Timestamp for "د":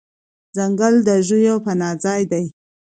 1.07-1.09